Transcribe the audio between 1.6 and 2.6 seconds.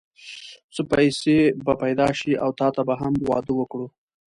به پيدا شي او